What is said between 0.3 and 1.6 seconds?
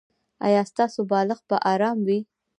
ایا ستاسو بالښت به